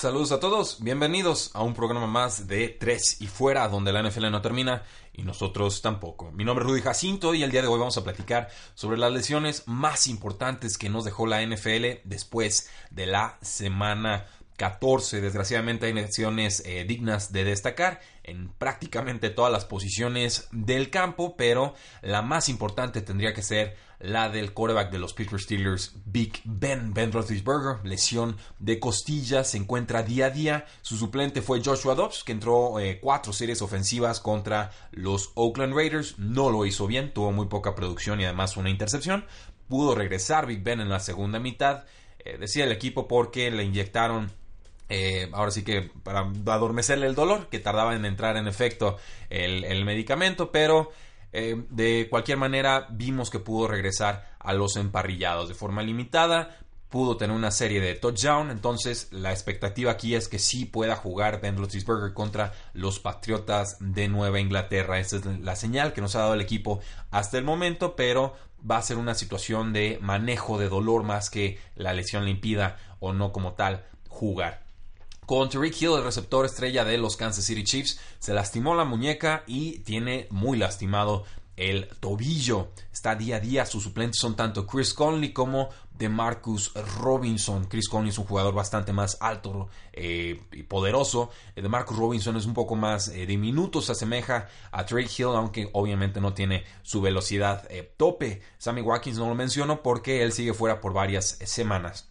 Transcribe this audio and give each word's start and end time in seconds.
Saludos 0.00 0.32
a 0.32 0.40
todos, 0.40 0.82
bienvenidos 0.82 1.50
a 1.52 1.62
un 1.62 1.74
programa 1.74 2.06
más 2.06 2.48
de 2.48 2.68
Tres 2.70 3.20
y 3.20 3.26
Fuera, 3.26 3.68
donde 3.68 3.92
la 3.92 4.02
NFL 4.02 4.30
no 4.30 4.40
termina 4.40 4.82
y 5.12 5.24
nosotros 5.24 5.82
tampoco. 5.82 6.32
Mi 6.32 6.42
nombre 6.42 6.64
es 6.64 6.70
Rudy 6.70 6.80
Jacinto 6.80 7.34
y 7.34 7.42
el 7.42 7.50
día 7.50 7.60
de 7.60 7.68
hoy 7.68 7.78
vamos 7.78 7.98
a 7.98 8.02
platicar 8.02 8.48
sobre 8.74 8.96
las 8.96 9.12
lesiones 9.12 9.62
más 9.66 10.06
importantes 10.06 10.78
que 10.78 10.88
nos 10.88 11.04
dejó 11.04 11.26
la 11.26 11.44
NFL 11.44 12.00
después 12.04 12.70
de 12.90 13.04
la 13.04 13.36
semana 13.42 14.24
14. 14.56 15.20
Desgraciadamente 15.20 15.84
hay 15.84 15.92
lesiones 15.92 16.62
eh, 16.64 16.86
dignas 16.88 17.30
de 17.30 17.44
destacar 17.44 18.00
en 18.24 18.48
prácticamente 18.48 19.28
todas 19.28 19.52
las 19.52 19.66
posiciones 19.66 20.48
del 20.50 20.88
campo, 20.88 21.36
pero 21.36 21.74
la 22.00 22.22
más 22.22 22.48
importante 22.48 23.02
tendría 23.02 23.34
que 23.34 23.42
ser 23.42 23.76
la 24.00 24.30
del 24.30 24.54
quarterback 24.54 24.90
de 24.90 24.98
los 24.98 25.12
Pittsburgh 25.12 25.42
Steelers, 25.42 25.92
Big 26.06 26.40
Ben, 26.44 26.94
Ben 26.94 27.12
Roethlisberger, 27.12 27.84
lesión 27.84 28.36
de 28.58 28.80
costillas, 28.80 29.50
se 29.50 29.58
encuentra 29.58 30.02
día 30.02 30.26
a 30.26 30.30
día. 30.30 30.66
Su 30.80 30.96
suplente 30.96 31.42
fue 31.42 31.62
Joshua 31.62 31.94
Dobbs, 31.94 32.24
que 32.24 32.32
entró 32.32 32.80
eh, 32.80 32.98
cuatro 33.00 33.32
series 33.32 33.60
ofensivas 33.60 34.20
contra 34.20 34.72
los 34.90 35.32
Oakland 35.34 35.74
Raiders, 35.74 36.18
no 36.18 36.50
lo 36.50 36.64
hizo 36.64 36.86
bien, 36.86 37.12
tuvo 37.12 37.30
muy 37.30 37.46
poca 37.46 37.74
producción 37.74 38.20
y 38.20 38.24
además 38.24 38.56
una 38.56 38.70
intercepción. 38.70 39.26
Pudo 39.68 39.94
regresar 39.94 40.46
Big 40.46 40.62
Ben 40.62 40.80
en 40.80 40.88
la 40.88 41.00
segunda 41.00 41.38
mitad, 41.38 41.84
eh, 42.20 42.38
decía 42.38 42.64
el 42.64 42.72
equipo 42.72 43.06
porque 43.06 43.50
le 43.50 43.64
inyectaron 43.64 44.32
eh, 44.88 45.28
ahora 45.32 45.52
sí 45.52 45.62
que 45.62 45.90
para 46.02 46.20
adormecerle 46.46 47.06
el 47.06 47.14
dolor, 47.14 47.48
que 47.48 47.60
tardaba 47.60 47.94
en 47.94 48.04
entrar 48.04 48.36
en 48.36 48.48
efecto 48.48 48.98
el 49.28 49.84
medicamento, 49.84 50.50
pero 50.50 50.90
eh, 51.32 51.64
de 51.70 52.08
cualquier 52.10 52.38
manera, 52.38 52.88
vimos 52.90 53.30
que 53.30 53.38
pudo 53.38 53.68
regresar 53.68 54.34
a 54.38 54.52
los 54.52 54.76
emparrillados 54.76 55.48
de 55.48 55.54
forma 55.54 55.82
limitada. 55.82 56.56
Pudo 56.88 57.16
tener 57.16 57.36
una 57.36 57.52
serie 57.52 57.80
de 57.80 57.94
touchdown. 57.94 58.50
Entonces, 58.50 59.08
la 59.12 59.30
expectativa 59.30 59.92
aquí 59.92 60.16
es 60.16 60.26
que 60.26 60.40
sí 60.40 60.64
pueda 60.64 60.96
jugar 60.96 61.40
Ben 61.40 61.56
Roethlisberger 61.56 62.12
contra 62.14 62.52
los 62.72 62.98
Patriotas 62.98 63.76
de 63.78 64.08
Nueva 64.08 64.40
Inglaterra. 64.40 64.98
Esta 64.98 65.16
es 65.16 65.24
la 65.24 65.54
señal 65.54 65.92
que 65.92 66.00
nos 66.00 66.16
ha 66.16 66.20
dado 66.20 66.34
el 66.34 66.40
equipo 66.40 66.80
hasta 67.12 67.38
el 67.38 67.44
momento, 67.44 67.94
pero 67.94 68.34
va 68.68 68.78
a 68.78 68.82
ser 68.82 68.98
una 68.98 69.14
situación 69.14 69.72
de 69.72 69.98
manejo 70.02 70.58
de 70.58 70.68
dolor 70.68 71.04
más 71.04 71.30
que 71.30 71.58
la 71.76 71.92
lesión 71.92 72.24
le 72.24 72.32
impida 72.32 72.76
o 72.98 73.12
no 73.12 73.32
como 73.32 73.52
tal 73.52 73.84
jugar. 74.08 74.69
Con 75.30 75.48
Tariq 75.48 75.80
Hill, 75.80 75.92
el 75.92 76.02
receptor 76.02 76.44
estrella 76.44 76.84
de 76.84 76.98
los 76.98 77.16
Kansas 77.16 77.44
City 77.44 77.62
Chiefs, 77.62 78.00
se 78.18 78.34
lastimó 78.34 78.74
la 78.74 78.84
muñeca 78.84 79.44
y 79.46 79.78
tiene 79.78 80.26
muy 80.30 80.58
lastimado 80.58 81.22
el 81.54 81.88
tobillo. 82.00 82.70
Está 82.92 83.14
día 83.14 83.36
a 83.36 83.38
día. 83.38 83.64
Sus 83.64 83.84
suplentes 83.84 84.18
son 84.20 84.34
tanto 84.34 84.66
Chris 84.66 84.92
Conley 84.92 85.32
como 85.32 85.68
DeMarcus 85.92 86.72
Robinson. 86.98 87.66
Chris 87.66 87.88
Conley 87.88 88.10
es 88.10 88.18
un 88.18 88.24
jugador 88.24 88.54
bastante 88.54 88.92
más 88.92 89.18
alto 89.20 89.68
eh, 89.92 90.42
y 90.50 90.64
poderoso. 90.64 91.30
Eh, 91.54 91.62
DeMarcus 91.62 91.96
Robinson 91.96 92.36
es 92.36 92.44
un 92.44 92.54
poco 92.54 92.74
más 92.74 93.06
eh, 93.06 93.24
diminuto. 93.24 93.80
Se 93.80 93.92
asemeja 93.92 94.48
a 94.72 94.82
Drake 94.82 95.12
Hill, 95.16 95.36
aunque 95.36 95.70
obviamente 95.74 96.20
no 96.20 96.34
tiene 96.34 96.64
su 96.82 97.00
velocidad 97.00 97.68
tope. 97.96 98.42
Sammy 98.58 98.80
Watkins 98.80 99.18
no 99.18 99.28
lo 99.28 99.36
menciono 99.36 99.80
porque 99.80 100.24
él 100.24 100.32
sigue 100.32 100.54
fuera 100.54 100.80
por 100.80 100.92
varias 100.92 101.38
semanas. 101.44 102.09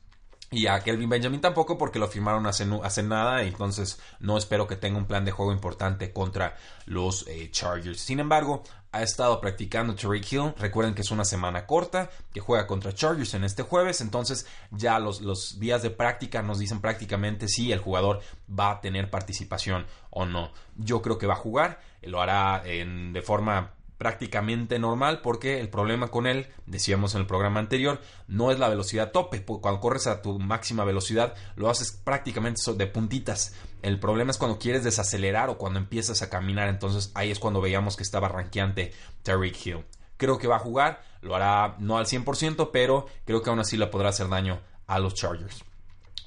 Y 0.52 0.66
a 0.66 0.80
Kelvin 0.80 1.10
Benjamin 1.10 1.42
tampoco 1.42 1.78
porque 1.78 2.00
lo 2.00 2.08
firmaron 2.08 2.48
hace, 2.48 2.68
hace 2.84 3.04
nada 3.04 3.44
entonces 3.44 4.00
no 4.20 4.38
espero 4.38 4.68
que 4.68 4.76
tenga 4.76 4.98
un 4.98 5.06
plan 5.06 5.24
de 5.24 5.32
juego 5.32 5.52
importante 5.52 6.12
contra 6.12 6.58
los 6.86 7.28
eh, 7.28 7.50
Chargers. 7.52 8.00
Sin 8.00 8.20
embargo, 8.20 8.64
ha 8.92 9.04
estado 9.04 9.40
practicando 9.40 9.94
Tariq 9.94 10.34
Hill. 10.34 10.54
Recuerden 10.58 10.96
que 10.96 11.02
es 11.02 11.12
una 11.12 11.24
semana 11.24 11.68
corta, 11.68 12.10
que 12.34 12.40
juega 12.40 12.66
contra 12.66 12.94
Chargers 12.94 13.36
en 13.36 13.44
este 13.44 13.62
jueves. 13.62 14.02
Entonces 14.02 14.48
ya 14.72 14.98
los, 14.98 15.22
los 15.22 15.60
días 15.60 15.84
de 15.84 15.92
práctica 15.92 16.42
nos 16.42 16.58
dicen 16.58 16.82
prácticamente 16.82 17.48
si 17.48 17.72
el 17.72 17.80
jugador 17.80 18.22
va 18.50 18.72
a 18.72 18.82
tener 18.82 19.12
participación 19.12 19.86
o 20.10 20.26
no. 20.26 20.52
Yo 20.76 21.02
creo 21.02 21.20
que 21.20 21.28
va 21.28 21.34
a 21.34 21.38
jugar. 21.38 21.80
Lo 22.02 22.22
hará 22.22 22.64
en, 22.66 23.14
de 23.14 23.22
forma 23.22 23.74
prácticamente 24.00 24.80
normal 24.80 25.22
porque 25.22 25.60
el 25.60 25.70
problema 25.70 26.08
con 26.08 26.26
él, 26.26 26.48
decíamos 26.66 27.14
en 27.14 27.22
el 27.22 27.28
programa 27.28 27.60
anterior, 27.60 28.02
no 28.28 28.50
es 28.50 28.58
la 28.58 28.70
velocidad 28.70 29.12
tope. 29.12 29.44
Cuando 29.44 29.82
corres 29.82 30.08
a 30.08 30.22
tu 30.22 30.40
máxima 30.40 30.86
velocidad 30.86 31.36
lo 31.58 31.70
haces 31.70 31.92
prácticamente 31.92 32.62
de 32.74 32.88
puntitas. 32.88 33.54
El 33.82 34.00
problema 34.00 34.32
es 34.32 34.38
cuando 34.38 34.58
quieres 34.58 34.86
desacelerar 34.86 35.50
o 35.50 35.58
cuando 35.58 35.80
empiezas 35.80 36.22
a 36.22 36.30
caminar. 36.30 36.70
Entonces 36.70 37.12
ahí 37.14 37.30
es 37.30 37.40
cuando 37.40 37.60
veíamos 37.60 37.98
que 37.98 38.04
estaba 38.04 38.30
ranqueante 38.30 38.94
Tariq 39.22 39.68
Hill. 39.68 39.86
Creo 40.16 40.38
que 40.38 40.48
va 40.48 40.56
a 40.56 40.60
jugar, 40.60 41.04
lo 41.22 41.36
hará 41.36 41.76
no 41.80 41.98
al 41.98 42.06
100%, 42.06 42.70
pero 42.72 43.06
creo 43.26 43.42
que 43.42 43.50
aún 43.50 43.60
así 43.60 43.76
le 43.76 43.88
podrá 43.88 44.10
hacer 44.10 44.30
daño 44.30 44.62
a 44.88 45.00
los 45.00 45.14
Chargers. 45.14 45.64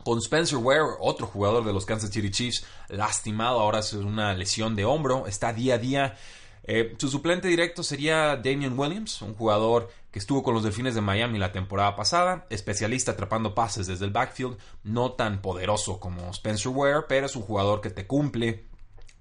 Con 0.04 0.18
Spencer 0.18 0.58
Ware, 0.58 0.96
otro 1.00 1.26
jugador 1.26 1.64
de 1.64 1.72
los 1.72 1.86
Kansas 1.86 2.10
City 2.10 2.30
Chiefs, 2.30 2.66
lastimado, 2.88 3.60
ahora 3.60 3.78
es 3.78 3.92
una 3.94 4.34
lesión 4.34 4.76
de 4.76 4.84
hombro, 4.84 5.26
está 5.26 5.52
día 5.52 5.74
a 5.74 5.78
día 5.78 6.18
eh, 6.64 6.94
su 6.98 7.08
suplente 7.08 7.48
directo 7.48 7.82
sería 7.82 8.36
Damian 8.36 8.78
Williams, 8.78 9.20
un 9.22 9.34
jugador 9.34 9.90
que 10.10 10.18
estuvo 10.18 10.42
con 10.42 10.54
los 10.54 10.62
Delfines 10.62 10.94
de 10.94 11.00
Miami 11.00 11.38
la 11.38 11.52
temporada 11.52 11.96
pasada, 11.96 12.46
especialista 12.50 13.12
atrapando 13.12 13.54
pases 13.54 13.86
desde 13.86 14.04
el 14.04 14.12
backfield, 14.12 14.58
no 14.84 15.12
tan 15.12 15.42
poderoso 15.42 15.98
como 15.98 16.30
Spencer 16.30 16.70
Ware, 16.70 17.06
pero 17.08 17.26
es 17.26 17.34
un 17.34 17.42
jugador 17.42 17.80
que 17.80 17.90
te 17.90 18.06
cumple 18.06 18.66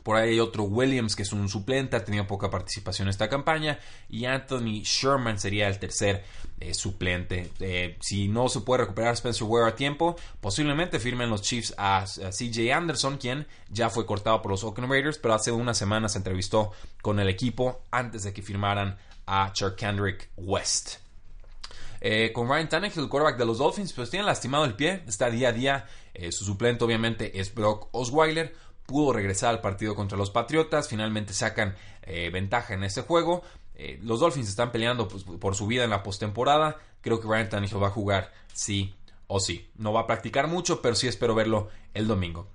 por 0.03 0.17
ahí 0.17 0.31
hay 0.31 0.39
otro 0.39 0.63
Williams 0.63 1.15
que 1.15 1.23
es 1.23 1.31
un 1.31 1.47
suplente, 1.47 1.95
ha 1.95 2.03
tenido 2.03 2.25
poca 2.25 2.49
participación 2.49 3.07
en 3.07 3.11
esta 3.11 3.29
campaña. 3.29 3.79
Y 4.09 4.25
Anthony 4.25 4.81
Sherman 4.83 5.39
sería 5.39 5.67
el 5.67 5.79
tercer 5.79 6.23
eh, 6.59 6.73
suplente. 6.73 7.51
Eh, 7.59 7.97
si 8.01 8.27
no 8.27 8.49
se 8.49 8.61
puede 8.61 8.81
recuperar 8.81 9.13
Spencer 9.13 9.43
Ware 9.43 9.69
a 9.69 9.75
tiempo, 9.75 10.15
posiblemente 10.39 10.99
firmen 10.99 11.29
los 11.29 11.41
Chiefs 11.41 11.73
a, 11.77 12.05
CJ 12.05 12.73
Anderson, 12.73 13.17
quien 13.17 13.47
ya 13.69 13.89
fue 13.89 14.05
cortado 14.05 14.41
por 14.41 14.51
los 14.51 14.63
Oakland 14.63 14.91
Raiders, 14.91 15.17
pero 15.19 15.35
hace 15.35 15.51
unas 15.51 15.77
semanas 15.77 16.13
se 16.13 16.17
entrevistó 16.17 16.71
con 17.01 17.19
el 17.19 17.29
equipo 17.29 17.83
antes 17.91 18.23
de 18.23 18.33
que 18.33 18.41
firmaran 18.41 18.97
a 19.27 19.51
Charkandrick 19.53 20.29
West. 20.37 20.97
Eh, 22.03 22.31
con 22.33 22.49
Ryan 22.49 22.67
Tannehill, 22.67 23.03
el 23.03 23.09
quarterback 23.09 23.37
de 23.37 23.45
los 23.45 23.59
Dolphins, 23.59 23.93
pues 23.93 24.09
tiene 24.09 24.25
lastimado 24.25 24.65
el 24.65 24.73
pie, 24.73 25.03
está 25.07 25.29
día 25.29 25.49
a 25.49 25.53
día. 25.53 25.87
su 26.31 26.43
suplente 26.43 26.83
obviamente 26.83 27.39
es 27.39 27.53
Brock 27.53 27.89
Osweiler 27.91 28.55
pudo 28.85 29.13
regresar 29.13 29.49
al 29.49 29.61
partido 29.61 29.95
contra 29.95 30.17
los 30.17 30.31
Patriotas, 30.31 30.87
finalmente 30.87 31.33
sacan 31.33 31.75
eh, 32.03 32.29
ventaja 32.31 32.73
en 32.73 32.83
ese 32.83 33.01
juego. 33.01 33.43
Eh, 33.75 33.99
los 34.03 34.19
Dolphins 34.19 34.49
están 34.49 34.71
peleando 34.71 35.07
pues, 35.07 35.23
por 35.23 35.55
su 35.55 35.67
vida 35.67 35.83
en 35.83 35.89
la 35.89 36.03
postemporada. 36.03 36.77
Creo 37.01 37.19
que 37.19 37.27
Ryan 37.27 37.49
Tannehill 37.49 37.81
va 37.81 37.87
a 37.87 37.91
jugar 37.91 38.31
sí 38.53 38.95
o 39.27 39.39
sí. 39.39 39.69
No 39.75 39.93
va 39.93 40.01
a 40.01 40.07
practicar 40.07 40.47
mucho, 40.47 40.81
pero 40.81 40.95
sí 40.95 41.07
espero 41.07 41.33
verlo 41.33 41.69
el 41.93 42.07
domingo. 42.07 42.47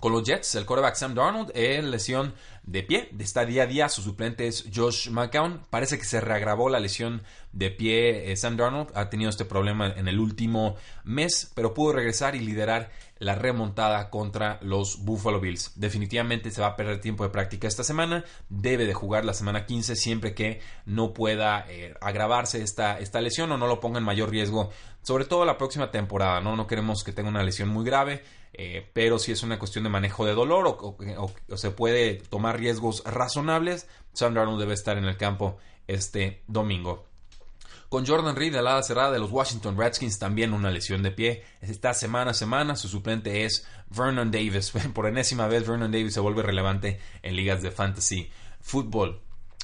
Con 0.00 0.12
los 0.12 0.24
Jets, 0.24 0.54
el 0.56 0.66
quarterback 0.66 0.94
Sam 0.94 1.14
Darnold, 1.14 1.52
en 1.54 1.90
lesión 1.90 2.34
de 2.64 2.82
pie, 2.82 3.08
está 3.18 3.46
día 3.46 3.62
a 3.62 3.66
día. 3.66 3.88
Su 3.88 4.02
suplente 4.02 4.46
es 4.46 4.68
Josh 4.74 5.08
McCown. 5.08 5.62
Parece 5.70 5.98
que 5.98 6.04
se 6.04 6.20
reagravó 6.20 6.68
la 6.68 6.80
lesión 6.80 7.22
de 7.52 7.70
pie. 7.70 8.30
Eh, 8.30 8.36
Sam 8.36 8.58
Darnold 8.58 8.90
ha 8.94 9.08
tenido 9.08 9.30
este 9.30 9.46
problema 9.46 9.88
en 9.88 10.06
el 10.06 10.18
último 10.18 10.76
mes, 11.04 11.50
pero 11.54 11.72
pudo 11.72 11.94
regresar 11.94 12.36
y 12.36 12.40
liderar 12.40 12.90
la 13.18 13.34
remontada 13.34 14.10
contra 14.10 14.58
los 14.62 15.04
Buffalo 15.04 15.40
Bills. 15.40 15.72
Definitivamente 15.76 16.50
se 16.50 16.60
va 16.60 16.68
a 16.68 16.76
perder 16.76 17.00
tiempo 17.00 17.24
de 17.24 17.30
práctica 17.30 17.66
esta 17.66 17.84
semana. 17.84 18.24
Debe 18.48 18.86
de 18.86 18.94
jugar 18.94 19.24
la 19.24 19.34
semana 19.34 19.66
15 19.66 19.96
siempre 19.96 20.34
que 20.34 20.60
no 20.84 21.12
pueda 21.12 21.66
eh, 21.68 21.94
agravarse 22.00 22.62
esta, 22.62 22.98
esta 22.98 23.20
lesión 23.20 23.50
o 23.52 23.58
no 23.58 23.66
lo 23.66 23.80
ponga 23.80 23.98
en 23.98 24.04
mayor 24.04 24.30
riesgo, 24.30 24.70
sobre 25.02 25.24
todo 25.24 25.44
la 25.44 25.58
próxima 25.58 25.90
temporada. 25.90 26.40
No, 26.40 26.56
no 26.56 26.66
queremos 26.66 27.04
que 27.04 27.12
tenga 27.12 27.28
una 27.28 27.42
lesión 27.42 27.68
muy 27.68 27.84
grave. 27.84 28.22
Eh, 28.58 28.88
pero 28.94 29.18
si 29.18 29.32
es 29.32 29.42
una 29.42 29.58
cuestión 29.58 29.84
de 29.84 29.90
manejo 29.90 30.24
de 30.24 30.32
dolor 30.32 30.66
o, 30.66 30.96
se 31.56 31.70
puede 31.72 32.14
tomar 32.14 32.58
riesgos 32.58 33.02
razonables, 33.04 33.86
Sam 34.14 34.32
Darnold 34.32 34.58
debe 34.58 34.72
estar 34.72 34.96
en 34.96 35.04
el 35.04 35.18
campo 35.18 35.58
este 35.86 36.42
domingo. 36.46 37.04
Con 37.88 38.04
Jordan 38.04 38.34
Reed, 38.34 38.54
la 38.54 38.72
ala 38.72 38.82
cerrada 38.82 39.12
de 39.12 39.20
los 39.20 39.30
Washington 39.30 39.78
Redskins, 39.78 40.18
también 40.18 40.52
una 40.52 40.70
lesión 40.70 41.02
de 41.02 41.12
pie. 41.12 41.44
Está 41.60 41.94
semana 41.94 42.32
a 42.32 42.34
semana. 42.34 42.74
Su 42.74 42.88
suplente 42.88 43.44
es 43.44 43.66
Vernon 43.90 44.30
Davis. 44.30 44.72
Por 44.94 45.06
enésima 45.06 45.46
vez, 45.46 45.66
Vernon 45.66 45.92
Davis 45.92 46.14
se 46.14 46.20
vuelve 46.20 46.42
relevante 46.42 46.98
en 47.22 47.36
ligas 47.36 47.62
de 47.62 47.70
fantasy 47.70 48.30
fútbol. 48.60 49.20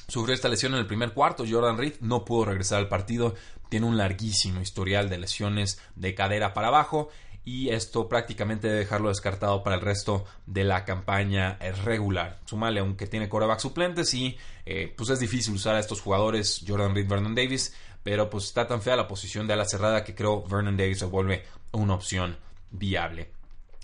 sufrió 0.07 0.33
esta 0.33 0.47
lesión 0.47 0.73
en 0.73 0.79
el 0.79 0.87
primer 0.87 1.13
cuarto. 1.13 1.43
Jordan 1.49 1.77
Reed 1.77 1.95
no 1.99 2.23
pudo 2.23 2.45
regresar 2.45 2.79
al 2.79 2.87
partido. 2.87 3.35
Tiene 3.67 3.87
un 3.87 3.97
larguísimo 3.97 4.61
historial 4.61 5.09
de 5.09 5.17
lesiones 5.17 5.81
de 5.95 6.15
cadera 6.15 6.53
para 6.53 6.69
abajo 6.69 7.09
y 7.45 7.69
esto 7.69 8.07
prácticamente 8.07 8.67
debe 8.67 8.79
dejarlo 8.79 9.09
descartado 9.09 9.63
para 9.63 9.75
el 9.75 9.81
resto 9.81 10.25
de 10.45 10.63
la 10.63 10.85
campaña 10.85 11.57
regular. 11.83 12.39
Sumale, 12.45 12.79
aunque 12.79 13.07
tiene 13.07 13.27
coreback 13.27 13.59
suplentes 13.59 14.13
y 14.13 14.37
eh, 14.65 14.93
pues 14.95 15.09
es 15.09 15.19
difícil 15.19 15.53
usar 15.53 15.75
a 15.75 15.79
estos 15.79 15.99
jugadores, 15.99 16.63
Jordan 16.65 16.95
Reed, 16.95 17.07
Vernon 17.07 17.35
Davis, 17.35 17.75
pero 18.03 18.29
pues 18.29 18.45
está 18.45 18.67
tan 18.67 18.81
fea 18.81 18.95
la 18.95 19.07
posición 19.07 19.47
de 19.47 19.53
ala 19.53 19.65
cerrada 19.65 20.03
que 20.03 20.13
creo 20.13 20.43
Vernon 20.43 20.77
Davis 20.77 20.99
se 20.99 21.05
vuelve 21.05 21.45
una 21.71 21.95
opción 21.95 22.37
viable. 22.69 23.31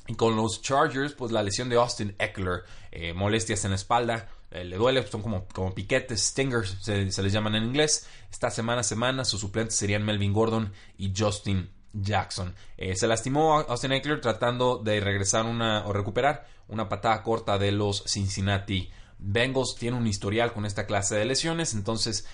Y 0.07 0.15
con 0.15 0.35
los 0.35 0.61
Chargers, 0.61 1.13
pues 1.13 1.31
la 1.31 1.43
lesión 1.43 1.69
de 1.69 1.75
Austin 1.75 2.15
Eckler, 2.17 2.63
eh, 2.91 3.13
molestias 3.13 3.63
en 3.65 3.71
la 3.71 3.75
espalda, 3.75 4.27
eh, 4.51 4.63
le 4.63 4.77
duele, 4.77 5.05
son 5.05 5.21
como, 5.21 5.45
como 5.53 5.73
piquetes, 5.73 6.21
stingers, 6.21 6.77
se, 6.81 7.05
les 7.05 7.31
llaman 7.31 7.55
en 7.55 7.63
inglés. 7.63 8.07
Esta 8.31 8.49
semana 8.49 8.81
a 8.81 8.83
semana 8.83 9.23
sus 9.23 9.41
suplentes 9.41 9.75
serían 9.75 10.03
Melvin 10.03 10.33
Gordon 10.33 10.73
y 10.97 11.13
Justin 11.15 11.69
Jackson. 11.93 12.55
Eh, 12.77 12.95
se 12.95 13.07
lastimó 13.07 13.59
Austin 13.59 13.91
Eckler 13.91 14.21
tratando 14.21 14.77
de 14.77 14.99
regresar 14.99 15.45
una 15.45 15.85
o 15.85 15.93
recuperar 15.93 16.47
una 16.67 16.89
patada 16.89 17.21
corta 17.21 17.57
de 17.57 17.71
los 17.71 18.03
Cincinnati 18.07 18.89
Bengals. 19.19 19.75
Tiene 19.77 19.97
un 19.97 20.07
historial 20.07 20.53
con 20.53 20.65
esta 20.65 20.87
clase 20.87 21.15
de 21.15 21.25
lesiones, 21.25 21.75
entonces 21.75 22.27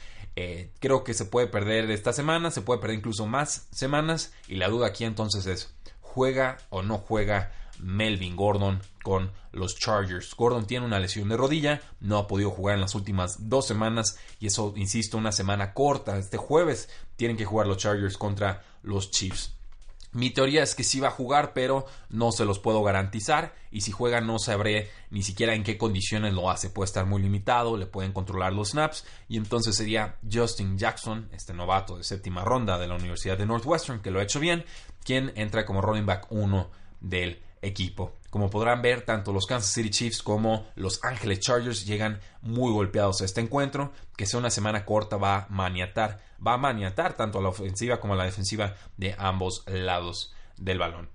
creo 0.79 1.03
que 1.03 1.13
se 1.13 1.25
puede 1.25 1.47
perder 1.47 1.89
esta 1.91 2.13
semana, 2.13 2.51
se 2.51 2.61
puede 2.61 2.81
perder 2.81 2.97
incluso 2.97 3.25
más 3.25 3.67
semanas. 3.71 4.33
Y 4.47 4.55
la 4.55 4.67
duda 4.67 4.87
aquí 4.87 5.03
entonces 5.05 5.45
es, 5.47 5.73
¿juega 6.01 6.57
o 6.69 6.81
no 6.81 6.97
juega 6.97 7.51
Melvin 7.79 8.35
Gordon 8.35 8.81
con 9.03 9.31
los 9.51 9.75
Chargers. 9.75 10.35
Gordon 10.35 10.65
tiene 10.65 10.85
una 10.85 10.99
lesión 10.99 11.29
de 11.29 11.37
rodilla, 11.37 11.81
no 11.99 12.17
ha 12.17 12.27
podido 12.27 12.51
jugar 12.51 12.75
en 12.75 12.81
las 12.81 12.95
últimas 12.95 13.49
dos 13.49 13.67
semanas 13.67 14.17
y 14.39 14.47
eso, 14.47 14.73
insisto, 14.75 15.17
una 15.17 15.31
semana 15.31 15.73
corta. 15.73 16.17
Este 16.17 16.37
jueves 16.37 16.89
tienen 17.15 17.37
que 17.37 17.45
jugar 17.45 17.67
los 17.67 17.77
Chargers 17.77 18.17
contra 18.17 18.63
los 18.83 19.11
Chiefs. 19.11 19.54
Mi 20.15 20.29
teoría 20.29 20.63
es 20.63 20.75
que 20.75 20.85
sí 20.85 21.01
va 21.01 21.09
a 21.09 21.11
jugar, 21.11 21.51
pero 21.51 21.85
no 22.09 22.31
se 22.31 22.45
los 22.45 22.59
puedo 22.59 22.81
garantizar. 22.83 23.53
Y 23.69 23.81
si 23.81 23.91
juega, 23.91 24.21
no 24.21 24.39
sabré 24.39 24.89
ni 25.09 25.23
siquiera 25.23 25.53
en 25.53 25.63
qué 25.63 25.77
condiciones 25.77 26.33
lo 26.33 26.49
hace. 26.49 26.69
Puede 26.69 26.85
estar 26.85 27.05
muy 27.05 27.21
limitado, 27.21 27.75
le 27.75 27.85
pueden 27.85 28.13
controlar 28.13 28.53
los 28.53 28.69
snaps. 28.69 29.05
Y 29.27 29.35
entonces 29.35 29.75
sería 29.75 30.15
Justin 30.31 30.77
Jackson, 30.77 31.27
este 31.33 31.53
novato 31.53 31.97
de 31.97 32.05
séptima 32.05 32.45
ronda 32.45 32.77
de 32.77 32.87
la 32.87 32.95
Universidad 32.95 33.37
de 33.37 33.45
Northwestern, 33.45 34.01
que 34.01 34.09
lo 34.09 34.21
ha 34.21 34.23
hecho 34.23 34.39
bien, 34.39 34.63
quien 35.03 35.33
entra 35.35 35.65
como 35.65 35.81
running 35.81 36.05
back 36.05 36.27
1 36.29 36.71
del 37.01 37.41
equipo. 37.65 38.13
Como 38.29 38.49
podrán 38.49 38.81
ver, 38.81 39.01
tanto 39.01 39.31
los 39.31 39.45
Kansas 39.45 39.73
City 39.73 39.89
Chiefs 39.89 40.21
como 40.21 40.67
los 40.75 40.99
Ángeles 41.03 41.39
Chargers 41.39 41.85
llegan 41.85 42.19
muy 42.41 42.71
golpeados 42.71 43.21
a 43.21 43.25
este 43.25 43.41
encuentro, 43.41 43.93
que 44.17 44.25
sea 44.25 44.39
una 44.39 44.49
semana 44.49 44.85
corta 44.85 45.17
va 45.17 45.37
a 45.37 45.47
maniatar, 45.49 46.19
va 46.45 46.53
a 46.53 46.57
maniatar 46.57 47.15
tanto 47.15 47.39
a 47.39 47.41
la 47.41 47.49
ofensiva 47.49 47.99
como 47.99 48.13
a 48.13 48.17
la 48.17 48.25
defensiva 48.25 48.75
de 48.97 49.15
ambos 49.17 49.63
lados 49.67 50.33
del 50.57 50.79
balón. 50.79 51.09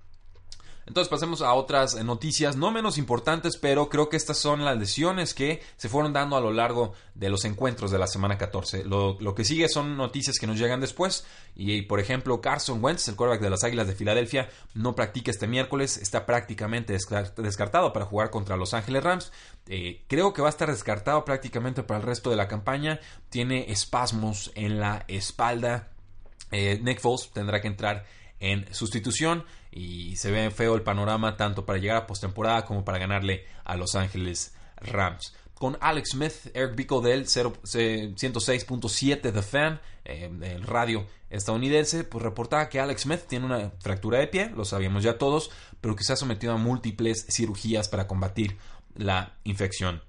Entonces 0.91 1.07
pasemos 1.07 1.41
a 1.41 1.53
otras 1.53 1.95
noticias 2.03 2.57
no 2.57 2.69
menos 2.69 2.97
importantes, 2.97 3.55
pero 3.55 3.87
creo 3.87 4.09
que 4.09 4.17
estas 4.17 4.39
son 4.39 4.65
las 4.65 4.77
lesiones 4.77 5.33
que 5.33 5.63
se 5.77 5.87
fueron 5.87 6.11
dando 6.11 6.35
a 6.35 6.41
lo 6.41 6.51
largo 6.51 6.91
de 7.15 7.29
los 7.29 7.45
encuentros 7.45 7.91
de 7.91 7.97
la 7.97 8.07
semana 8.07 8.37
14. 8.37 8.83
Lo, 8.83 9.33
que 9.33 9.45
sigue 9.45 9.69
son 9.69 9.95
noticias 9.95 10.37
que 10.37 10.47
nos 10.47 10.59
llegan 10.59 10.81
después. 10.81 11.25
Y 11.55 11.83
por 11.83 12.01
ejemplo, 12.01 12.41
Carson 12.41 12.83
Wentz, 12.83 13.07
el 13.07 13.15
quarterback 13.15 13.41
de 13.41 13.49
las 13.49 13.63
Águilas 13.63 13.87
de 13.87 13.95
Filadelfia, 13.95 14.49
no 14.73 14.93
practica 14.93 15.31
este 15.31 15.47
miércoles, 15.47 15.95
está 15.95 16.25
prácticamente 16.25 16.97
descartado 17.37 17.93
para 17.93 18.05
jugar 18.05 18.29
contra 18.29 18.57
Los 18.57 18.73
Ángeles 18.73 19.01
Rams. 19.01 19.31
Eh, 19.67 20.03
creo 20.09 20.33
que 20.33 20.41
va 20.41 20.49
a 20.49 20.51
estar 20.51 20.69
descartado 20.69 21.23
prácticamente 21.23 21.83
para 21.83 22.01
el 22.01 22.05
resto 22.05 22.31
de 22.31 22.35
la 22.35 22.49
campaña. 22.49 22.99
Tiene 23.29 23.71
espasmos 23.71 24.51
en 24.55 24.81
la 24.81 25.05
espalda. 25.07 25.87
Eh, 26.51 26.81
Nick 26.83 26.99
Foles 26.99 27.31
tendrá 27.31 27.61
que 27.61 27.69
entrar 27.69 28.03
en 28.41 28.65
sustitución 28.73 29.45
y 29.71 30.17
se 30.17 30.31
ve 30.31 30.51
feo 30.51 30.75
el 30.75 30.81
panorama 30.81 31.37
tanto 31.37 31.65
para 31.65 31.79
llegar 31.79 31.95
a 31.97 32.07
postemporada 32.07 32.65
como 32.65 32.83
para 32.83 32.97
ganarle 32.97 33.45
a 33.63 33.77
Los 33.77 33.95
Ángeles 33.95 34.53
Rams. 34.77 35.33
Con 35.53 35.77
Alex 35.79 36.09
Smith, 36.09 36.33
Eric 36.55 36.75
Bico 36.75 36.99
del 37.01 37.27
106.7 37.27 39.21
The 39.21 39.41
Fan, 39.43 39.79
eh, 40.03 40.29
el 40.41 40.63
radio 40.63 41.05
estadounidense, 41.29 42.03
pues 42.03 42.23
reportaba 42.23 42.67
que 42.67 42.79
Alex 42.79 43.03
Smith 43.03 43.21
tiene 43.27 43.45
una 43.45 43.71
fractura 43.79 44.17
de 44.17 44.27
pie, 44.27 44.49
lo 44.55 44.65
sabíamos 44.65 45.03
ya 45.03 45.19
todos, 45.19 45.51
pero 45.79 45.95
que 45.95 46.03
se 46.03 46.13
ha 46.13 46.15
sometido 46.15 46.53
a 46.53 46.57
múltiples 46.57 47.27
cirugías 47.29 47.87
para 47.89 48.07
combatir 48.07 48.57
la 48.95 49.35
infección. 49.43 50.01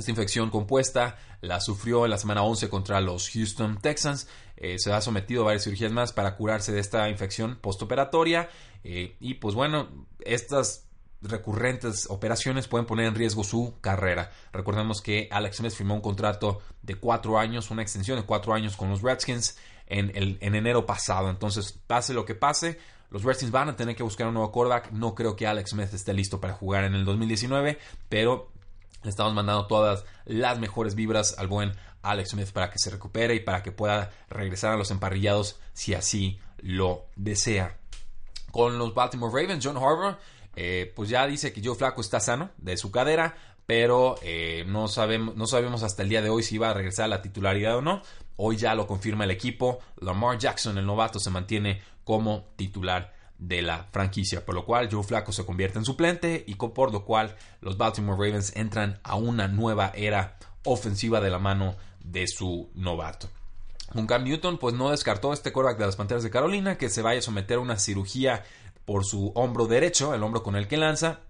Esta 0.00 0.12
infección 0.12 0.48
compuesta 0.48 1.18
la 1.42 1.60
sufrió 1.60 2.06
en 2.06 2.10
la 2.10 2.16
semana 2.16 2.42
11 2.42 2.70
contra 2.70 3.02
los 3.02 3.28
Houston 3.28 3.78
Texans. 3.82 4.28
Eh, 4.56 4.78
se 4.78 4.90
ha 4.90 5.02
sometido 5.02 5.42
a 5.42 5.44
varias 5.44 5.64
cirugías 5.64 5.92
más 5.92 6.14
para 6.14 6.36
curarse 6.36 6.72
de 6.72 6.80
esta 6.80 7.10
infección 7.10 7.58
postoperatoria. 7.60 8.48
Eh, 8.82 9.16
y 9.20 9.34
pues 9.34 9.54
bueno, 9.54 10.06
estas 10.20 10.86
recurrentes 11.20 12.06
operaciones 12.08 12.66
pueden 12.66 12.86
poner 12.86 13.08
en 13.08 13.14
riesgo 13.14 13.44
su 13.44 13.74
carrera. 13.82 14.32
Recordemos 14.54 15.02
que 15.02 15.28
Alex 15.30 15.58
Smith 15.58 15.72
firmó 15.72 15.96
un 15.96 16.00
contrato 16.00 16.62
de 16.80 16.94
cuatro 16.94 17.38
años, 17.38 17.70
una 17.70 17.82
extensión 17.82 18.18
de 18.18 18.24
cuatro 18.24 18.54
años 18.54 18.78
con 18.78 18.88
los 18.88 19.02
Redskins 19.02 19.58
en, 19.86 20.12
en 20.14 20.54
enero 20.54 20.86
pasado. 20.86 21.28
Entonces, 21.28 21.72
pase 21.72 22.14
lo 22.14 22.24
que 22.24 22.34
pase, 22.34 22.78
los 23.10 23.22
Redskins 23.22 23.52
van 23.52 23.68
a 23.68 23.76
tener 23.76 23.94
que 23.94 24.02
buscar 24.02 24.28
un 24.28 24.32
nuevo 24.32 24.50
quarterback. 24.50 24.92
No 24.92 25.14
creo 25.14 25.36
que 25.36 25.46
Alex 25.46 25.72
Smith 25.72 25.92
esté 25.92 26.14
listo 26.14 26.40
para 26.40 26.54
jugar 26.54 26.84
en 26.84 26.94
el 26.94 27.04
2019, 27.04 27.78
pero 28.08 28.50
le 29.02 29.10
estamos 29.10 29.34
mandando 29.34 29.66
todas 29.66 30.04
las 30.24 30.58
mejores 30.58 30.94
vibras 30.94 31.36
al 31.38 31.48
buen 31.48 31.72
Alex 32.02 32.30
Smith 32.30 32.50
para 32.52 32.70
que 32.70 32.78
se 32.78 32.90
recupere 32.90 33.34
y 33.34 33.40
para 33.40 33.62
que 33.62 33.72
pueda 33.72 34.10
regresar 34.28 34.72
a 34.72 34.76
los 34.76 34.90
emparrillados 34.90 35.58
si 35.72 35.94
así 35.94 36.38
lo 36.58 37.06
desea. 37.16 37.76
Con 38.50 38.78
los 38.78 38.94
Baltimore 38.94 39.32
Ravens, 39.32 39.64
John 39.64 39.76
Harbour, 39.76 40.18
eh, 40.56 40.92
pues 40.94 41.08
ya 41.08 41.26
dice 41.26 41.52
que 41.52 41.62
Joe 41.64 41.76
Flaco 41.76 42.00
está 42.00 42.20
sano 42.20 42.50
de 42.58 42.76
su 42.76 42.90
cadera, 42.90 43.36
pero 43.66 44.16
eh, 44.22 44.64
no, 44.66 44.88
sabemos, 44.88 45.36
no 45.36 45.46
sabemos 45.46 45.82
hasta 45.82 46.02
el 46.02 46.08
día 46.08 46.22
de 46.22 46.30
hoy 46.30 46.42
si 46.42 46.58
va 46.58 46.70
a 46.70 46.74
regresar 46.74 47.04
a 47.04 47.08
la 47.08 47.22
titularidad 47.22 47.76
o 47.76 47.82
no. 47.82 48.02
Hoy 48.36 48.56
ya 48.56 48.74
lo 48.74 48.86
confirma 48.86 49.24
el 49.24 49.30
equipo. 49.30 49.78
Lamar 50.00 50.38
Jackson, 50.38 50.78
el 50.78 50.86
novato, 50.86 51.20
se 51.20 51.30
mantiene 51.30 51.80
como 52.04 52.48
titular 52.56 53.12
de 53.40 53.62
la 53.62 53.84
franquicia, 53.90 54.44
por 54.44 54.54
lo 54.54 54.66
cual 54.66 54.88
Joe 54.92 55.02
Flaco 55.02 55.32
se 55.32 55.46
convierte 55.46 55.78
en 55.78 55.84
suplente 55.84 56.44
y 56.46 56.54
por 56.54 56.92
lo 56.92 57.04
cual 57.04 57.36
los 57.62 57.78
Baltimore 57.78 58.18
Ravens 58.18 58.54
entran 58.54 59.00
a 59.02 59.16
una 59.16 59.48
nueva 59.48 59.92
era 59.94 60.36
ofensiva 60.64 61.20
de 61.20 61.30
la 61.30 61.38
mano 61.38 61.74
de 62.04 62.26
su 62.28 62.70
novato. 62.74 63.28
Con 63.92 64.06
Cam 64.06 64.24
Newton, 64.24 64.58
pues 64.58 64.74
no 64.74 64.90
descartó 64.90 65.32
este 65.32 65.52
quarterback 65.52 65.78
de 65.78 65.86
las 65.86 65.96
Panteras 65.96 66.22
de 66.22 66.30
Carolina 66.30 66.76
que 66.76 66.90
se 66.90 67.02
vaya 67.02 67.18
a 67.18 67.22
someter 67.22 67.56
a 67.56 67.60
una 67.60 67.78
cirugía 67.78 68.44
por 68.84 69.04
su 69.04 69.32
hombro 69.34 69.66
derecho, 69.66 70.14
el 70.14 70.22
hombro 70.22 70.42
con 70.42 70.54
el 70.54 70.68
que 70.68 70.76
lanza, 70.76 71.20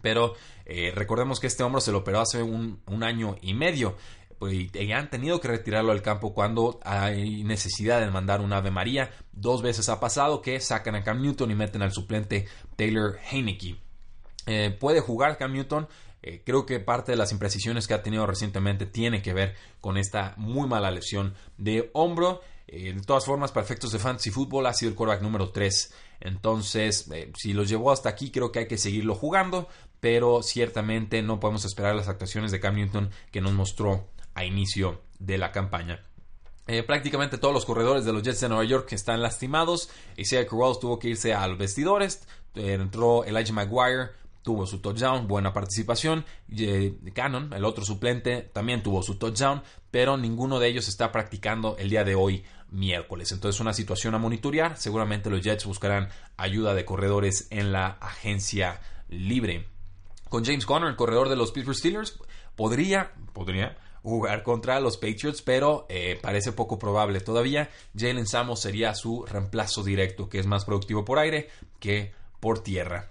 pero 0.00 0.34
eh, 0.64 0.92
recordemos 0.94 1.40
que 1.40 1.46
este 1.46 1.62
hombro 1.62 1.80
se 1.82 1.92
lo 1.92 1.98
operó 1.98 2.20
hace 2.20 2.42
un 2.42 3.02
año 3.02 3.36
y 3.42 3.52
medio 3.52 3.96
pues, 4.40 4.74
y 4.74 4.92
han 4.92 5.10
tenido 5.10 5.38
que 5.38 5.48
retirarlo 5.48 5.92
del 5.92 6.00
campo 6.00 6.32
cuando 6.32 6.80
hay 6.82 7.44
necesidad 7.44 8.00
de 8.00 8.10
mandar 8.10 8.40
un 8.40 8.54
Ave 8.54 8.70
María. 8.70 9.10
Dos 9.32 9.60
veces 9.60 9.90
ha 9.90 10.00
pasado 10.00 10.40
que 10.40 10.58
sacan 10.60 10.94
a 10.94 11.04
Cam 11.04 11.20
Newton 11.20 11.50
y 11.50 11.54
meten 11.54 11.82
al 11.82 11.92
suplente 11.92 12.48
Taylor 12.74 13.18
Heineke. 13.30 13.76
Eh, 14.46 14.74
puede 14.80 15.00
jugar 15.00 15.36
Cam 15.36 15.52
Newton. 15.52 15.88
Eh, 16.22 16.40
creo 16.42 16.64
que 16.64 16.80
parte 16.80 17.12
de 17.12 17.18
las 17.18 17.32
imprecisiones 17.32 17.86
que 17.86 17.92
ha 17.92 18.02
tenido 18.02 18.26
recientemente 18.26 18.86
tiene 18.86 19.20
que 19.20 19.34
ver 19.34 19.56
con 19.82 19.98
esta 19.98 20.32
muy 20.38 20.66
mala 20.66 20.90
lesión 20.90 21.34
de 21.58 21.90
hombro. 21.92 22.40
Eh, 22.66 22.94
de 22.94 23.02
todas 23.02 23.26
formas, 23.26 23.52
para 23.52 23.66
efectos 23.66 23.92
de 23.92 23.98
fantasy 23.98 24.30
fútbol 24.30 24.64
ha 24.64 24.72
sido 24.72 24.88
el 24.88 24.96
quarterback 24.96 25.22
número 25.22 25.50
3. 25.50 25.92
Entonces, 26.20 27.10
si 27.36 27.52
lo 27.52 27.64
llevó 27.64 27.92
hasta 27.92 28.08
aquí, 28.08 28.30
creo 28.30 28.50
que 28.50 28.60
hay 28.60 28.68
que 28.68 28.78
seguirlo 28.78 29.14
jugando. 29.14 29.68
Pero 30.00 30.42
ciertamente 30.42 31.20
no 31.20 31.40
podemos 31.40 31.66
esperar 31.66 31.94
las 31.94 32.08
actuaciones 32.08 32.50
de 32.52 32.60
Cam 32.60 32.76
Newton 32.76 33.10
que 33.30 33.42
nos 33.42 33.52
mostró 33.52 34.08
a 34.34 34.44
inicio 34.44 35.02
de 35.18 35.38
la 35.38 35.52
campaña. 35.52 36.04
Eh, 36.66 36.82
prácticamente 36.84 37.38
todos 37.38 37.52
los 37.52 37.64
corredores 37.64 38.04
de 38.04 38.12
los 38.12 38.22
Jets 38.22 38.40
de 38.40 38.48
Nueva 38.48 38.64
York 38.64 38.92
están 38.92 39.22
lastimados. 39.22 39.90
Isaiah 40.16 40.46
Crowell 40.46 40.78
tuvo 40.80 40.98
que 40.98 41.08
irse 41.08 41.34
a 41.34 41.46
los 41.48 41.58
vestidores. 41.58 42.26
Eh, 42.54 42.74
entró 42.74 43.24
Elijah 43.24 43.52
Maguire, 43.52 44.10
tuvo 44.42 44.66
su 44.66 44.78
touchdown, 44.80 45.26
buena 45.26 45.52
participación. 45.52 46.24
Cannon, 47.12 47.52
el 47.52 47.64
otro 47.64 47.84
suplente, 47.84 48.42
también 48.42 48.82
tuvo 48.82 49.02
su 49.02 49.16
touchdown, 49.16 49.62
pero 49.90 50.16
ninguno 50.16 50.60
de 50.60 50.68
ellos 50.68 50.88
está 50.88 51.10
practicando 51.10 51.76
el 51.78 51.90
día 51.90 52.04
de 52.04 52.14
hoy, 52.14 52.44
miércoles. 52.70 53.32
Entonces, 53.32 53.60
una 53.60 53.72
situación 53.72 54.14
a 54.14 54.18
monitorear. 54.18 54.76
Seguramente 54.76 55.30
los 55.30 55.42
Jets 55.42 55.66
buscarán 55.66 56.08
ayuda 56.36 56.74
de 56.74 56.84
corredores 56.84 57.48
en 57.50 57.72
la 57.72 57.98
agencia 58.00 58.80
libre. 59.08 59.66
Con 60.28 60.44
James 60.44 60.66
Conner, 60.66 60.88
el 60.88 60.96
corredor 60.96 61.28
de 61.28 61.36
los 61.36 61.50
Pittsburgh 61.50 61.76
Steelers, 61.76 62.20
podría, 62.54 63.12
podría 63.32 63.76
jugar 64.02 64.42
contra 64.42 64.80
los 64.80 64.96
Patriots, 64.96 65.42
pero 65.42 65.86
eh, 65.88 66.18
parece 66.20 66.52
poco 66.52 66.78
probable 66.78 67.20
todavía. 67.20 67.70
Jalen 67.96 68.26
Samos 68.26 68.60
sería 68.60 68.94
su 68.94 69.24
reemplazo 69.26 69.82
directo, 69.82 70.28
que 70.28 70.38
es 70.38 70.46
más 70.46 70.64
productivo 70.64 71.04
por 71.04 71.18
aire 71.18 71.48
que 71.78 72.12
por 72.40 72.62
tierra. 72.62 73.10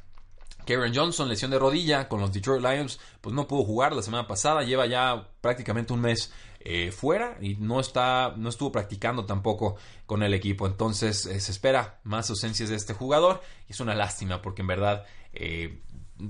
Karen 0.66 0.94
Johnson, 0.94 1.28
lesión 1.28 1.50
de 1.50 1.58
rodilla 1.58 2.08
con 2.08 2.22
los 2.22 2.32
Detroit 2.32 2.62
Lions, 2.62 3.00
pues 3.22 3.34
no 3.34 3.48
pudo 3.48 3.64
jugar 3.64 3.94
la 3.94 4.04
semana 4.04 4.28
pasada, 4.28 4.62
lleva 4.62 4.86
ya 4.86 5.28
prácticamente 5.42 5.94
un 5.94 6.02
mes 6.02 6.32
eh, 6.60 6.92
fuera 6.92 7.38
y 7.42 7.56
no, 7.56 7.80
está, 7.80 8.34
no 8.38 8.50
estuvo 8.50 8.72
practicando 8.72 9.26
tampoco 9.26 9.78
con 10.06 10.22
el 10.22 10.34
equipo. 10.34 10.68
Entonces 10.68 11.22
se 11.22 11.52
espera 11.52 12.00
más 12.04 12.30
ausencias 12.30 12.70
de 12.70 12.76
este 12.76 12.94
jugador 12.94 13.42
y 13.68 13.72
es 13.72 13.80
una 13.80 13.96
lástima 13.96 14.44
porque 14.44 14.62
en 14.62 14.68
verdad 14.68 15.06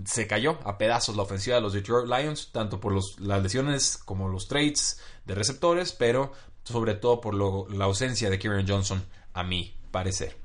se 0.05 0.27
cayó 0.27 0.59
a 0.63 0.77
pedazos 0.77 1.15
la 1.15 1.23
ofensiva 1.23 1.55
de 1.55 1.61
los 1.61 1.73
Detroit 1.73 2.07
Lions, 2.07 2.51
tanto 2.51 2.79
por 2.79 2.93
las 2.93 3.43
lesiones 3.43 3.97
como 3.97 4.29
los 4.29 4.47
trades 4.47 4.99
de 5.25 5.35
receptores, 5.35 5.91
pero 5.93 6.31
sobre 6.63 6.95
todo 6.95 7.21
por 7.21 7.33
la 7.35 7.85
ausencia 7.85 8.29
de 8.29 8.37
Kieran 8.37 8.67
Johnson, 8.67 9.03
a 9.33 9.43
mi 9.43 9.75
parecer. 9.91 10.37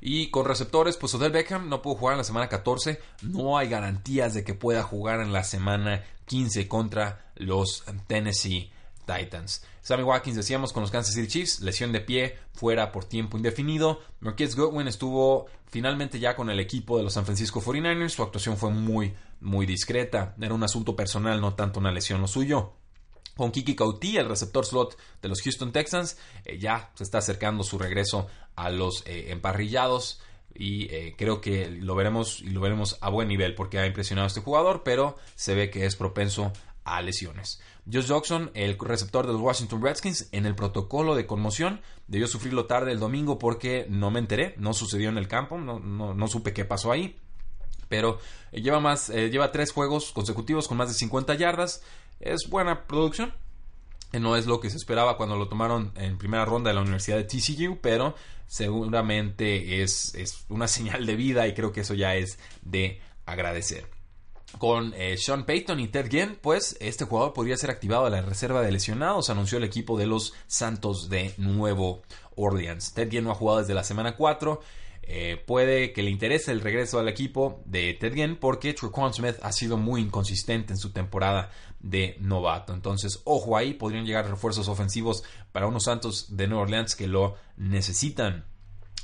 Y 0.00 0.30
con 0.30 0.44
receptores, 0.44 0.96
pues 0.96 1.14
Odell 1.14 1.32
Beckham 1.32 1.68
no 1.68 1.82
pudo 1.82 1.96
jugar 1.96 2.14
en 2.14 2.18
la 2.18 2.24
semana 2.24 2.48
14. 2.48 3.00
No 3.22 3.58
hay 3.58 3.68
garantías 3.68 4.34
de 4.34 4.44
que 4.44 4.54
pueda 4.54 4.82
jugar 4.82 5.20
en 5.20 5.32
la 5.32 5.42
semana 5.42 6.04
15 6.26 6.68
contra 6.68 7.32
los 7.34 7.84
Tennessee 8.06 8.70
Titans. 9.08 9.64
Sammy 9.80 10.02
Watkins, 10.02 10.36
decíamos, 10.36 10.72
con 10.72 10.82
los 10.82 10.90
Kansas 10.90 11.14
City 11.14 11.28
Chiefs, 11.28 11.60
lesión 11.60 11.92
de 11.92 12.00
pie, 12.00 12.36
fuera 12.52 12.92
por 12.92 13.06
tiempo 13.06 13.38
indefinido. 13.38 14.00
Marquez 14.20 14.54
Goodwin 14.54 14.86
estuvo 14.86 15.46
finalmente 15.66 16.20
ya 16.20 16.36
con 16.36 16.50
el 16.50 16.60
equipo 16.60 16.98
de 16.98 17.04
los 17.04 17.14
San 17.14 17.24
Francisco 17.24 17.62
49ers. 17.62 18.10
Su 18.10 18.22
actuación 18.22 18.58
fue 18.58 18.70
muy, 18.70 19.14
muy 19.40 19.64
discreta. 19.64 20.34
Era 20.40 20.52
un 20.52 20.62
asunto 20.62 20.94
personal, 20.94 21.40
no 21.40 21.54
tanto 21.54 21.80
una 21.80 21.90
lesión 21.90 22.20
lo 22.20 22.28
suyo. 22.28 22.74
Con 23.34 23.50
Kiki 23.50 23.74
Kauti, 23.74 24.18
el 24.18 24.28
receptor 24.28 24.66
slot 24.66 24.98
de 25.22 25.28
los 25.28 25.40
Houston 25.42 25.72
Texans, 25.72 26.18
eh, 26.44 26.58
ya 26.58 26.90
se 26.94 27.04
está 27.04 27.18
acercando 27.18 27.62
su 27.62 27.78
regreso 27.78 28.26
a 28.56 28.68
los 28.68 29.06
eh, 29.06 29.30
emparrillados 29.30 30.20
y 30.54 30.92
eh, 30.92 31.14
creo 31.16 31.40
que 31.40 31.70
lo 31.70 31.94
veremos 31.94 32.40
y 32.40 32.50
lo 32.50 32.60
veremos 32.60 32.98
a 33.00 33.10
buen 33.10 33.28
nivel 33.28 33.54
porque 33.54 33.78
ha 33.78 33.86
impresionado 33.86 34.24
a 34.24 34.26
este 34.26 34.40
jugador, 34.40 34.82
pero 34.82 35.16
se 35.36 35.54
ve 35.54 35.70
que 35.70 35.86
es 35.86 35.94
propenso 35.94 36.52
a 36.84 37.00
lesiones. 37.00 37.60
Josh 37.90 38.06
Jackson, 38.06 38.50
el 38.54 38.78
receptor 38.78 39.26
de 39.26 39.32
los 39.32 39.40
Washington 39.40 39.82
Redskins, 39.82 40.28
en 40.32 40.44
el 40.44 40.54
protocolo 40.54 41.14
de 41.14 41.26
conmoción, 41.26 41.80
debió 42.06 42.26
sufrirlo 42.26 42.66
tarde 42.66 42.92
el 42.92 43.00
domingo 43.00 43.38
porque 43.38 43.86
no 43.88 44.10
me 44.10 44.18
enteré, 44.18 44.54
no 44.58 44.74
sucedió 44.74 45.08
en 45.08 45.16
el 45.16 45.26
campo, 45.26 45.58
no, 45.58 45.78
no, 45.80 46.28
supe 46.28 46.52
qué 46.52 46.64
pasó 46.64 46.92
ahí. 46.92 47.18
Pero 47.88 48.18
eh, 48.52 48.60
lleva, 48.60 48.80
más, 48.80 49.08
eh, 49.08 49.30
lleva 49.30 49.52
tres 49.52 49.72
juegos 49.72 50.12
consecutivos 50.12 50.68
con 50.68 50.76
más 50.76 50.88
de 50.88 50.94
50 50.94 51.34
yardas. 51.36 51.82
Es 52.20 52.48
buena 52.50 52.86
producción. 52.86 53.32
Eh, 54.12 54.20
no 54.20 54.36
es 54.36 54.46
lo 54.46 54.60
que 54.60 54.68
se 54.68 54.76
esperaba 54.76 55.16
cuando 55.16 55.36
lo 55.36 55.48
tomaron 55.48 55.92
en 55.96 56.18
primera 56.18 56.44
ronda 56.44 56.68
de 56.68 56.74
la 56.74 56.82
Universidad 56.82 57.16
de 57.16 57.24
TCU, 57.24 57.78
pero 57.80 58.14
seguramente 58.46 59.82
es, 59.82 60.14
es 60.14 60.44
una 60.50 60.68
señal 60.68 61.06
de 61.06 61.16
vida 61.16 61.48
y 61.48 61.54
creo 61.54 61.72
que 61.72 61.80
eso 61.80 61.94
ya 61.94 62.14
es 62.16 62.38
de 62.60 63.00
agradecer 63.24 63.97
con 64.56 64.94
eh, 64.96 65.16
Sean 65.18 65.44
Payton 65.44 65.78
y 65.80 65.88
Ted 65.88 66.10
Ginn, 66.10 66.38
pues 66.40 66.76
este 66.80 67.04
jugador 67.04 67.32
podría 67.32 67.56
ser 67.56 67.70
activado 67.70 68.06
a 68.06 68.10
la 68.10 68.22
reserva 68.22 68.62
de 68.62 68.72
lesionados, 68.72 69.30
anunció 69.30 69.58
el 69.58 69.64
equipo 69.64 69.98
de 69.98 70.06
los 70.06 70.32
Santos 70.46 71.10
de 71.10 71.34
Nuevo 71.36 72.02
Orleans. 72.36 72.94
Ted 72.94 73.10
Ginn 73.10 73.24
no 73.24 73.32
ha 73.32 73.34
jugado 73.34 73.60
desde 73.60 73.74
la 73.74 73.84
semana 73.84 74.16
4. 74.16 74.60
Eh, 75.10 75.42
puede 75.46 75.94
que 75.94 76.02
le 76.02 76.10
interese 76.10 76.52
el 76.52 76.60
regreso 76.60 76.98
al 76.98 77.08
equipo 77.08 77.62
de 77.64 77.94
Ted 77.94 78.12
Ginn 78.14 78.36
porque 78.36 78.74
Truquan 78.74 79.14
Smith 79.14 79.36
ha 79.42 79.52
sido 79.52 79.78
muy 79.78 80.02
inconsistente 80.02 80.74
en 80.74 80.78
su 80.78 80.92
temporada 80.92 81.50
de 81.80 82.16
novato. 82.20 82.74
Entonces, 82.74 83.20
ojo 83.24 83.56
ahí, 83.56 83.74
podrían 83.74 84.04
llegar 84.04 84.28
refuerzos 84.28 84.68
ofensivos 84.68 85.24
para 85.52 85.66
unos 85.66 85.84
Santos 85.84 86.36
de 86.36 86.46
Nueva 86.46 86.64
Orleans 86.64 86.94
que 86.94 87.06
lo 87.06 87.36
necesitan. 87.56 88.44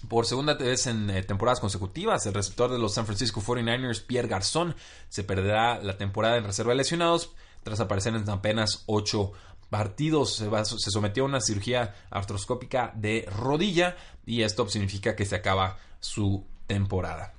Por 0.08 0.26
segunda 0.26 0.54
vez 0.54 0.86
en 0.86 1.08
eh, 1.08 1.22
temporadas 1.22 1.60
consecutivas, 1.60 2.26
el 2.26 2.34
receptor 2.34 2.70
de 2.70 2.78
los 2.78 2.94
San 2.94 3.06
Francisco 3.06 3.40
49ers, 3.40 4.04
Pierre 4.04 4.28
Garzón, 4.28 4.74
se 5.08 5.24
perderá 5.24 5.80
la 5.82 5.96
temporada 5.96 6.36
en 6.36 6.44
reserva 6.44 6.72
de 6.72 6.78
lesionados 6.78 7.32
tras 7.62 7.80
aparecer 7.80 8.14
en 8.14 8.28
apenas 8.28 8.82
8 8.86 9.32
partidos. 9.70 10.34
Se, 10.34 10.90
sometió 10.90 11.22
a 11.22 11.26
una 11.26 11.40
cirugía 11.40 11.94
artroscópica 12.10 12.92
de 12.94 13.26
rodilla 13.30 13.96
y 14.26 14.42
esto 14.42 14.68
significa 14.68 15.16
que 15.16 15.24
se 15.24 15.36
acaba 15.36 15.78
su 16.00 16.44
temporada. 16.66 17.32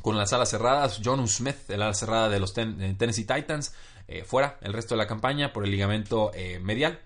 Con 0.00 0.16
las 0.16 0.32
alas 0.32 0.48
cerradas, 0.48 1.00
John 1.04 1.26
Smith, 1.28 1.68
el 1.68 1.82
ala 1.82 1.92
cerrada 1.92 2.28
de 2.28 2.40
los 2.40 2.56
eh, 2.56 2.94
Tennessee 2.96 3.26
Titans, 3.26 3.74
eh, 4.08 4.24
fuera 4.24 4.58
el 4.62 4.72
resto 4.72 4.94
de 4.94 4.98
la 4.98 5.06
campaña 5.06 5.52
por 5.52 5.64
el 5.64 5.70
ligamento 5.70 6.30
medial. 6.62 7.00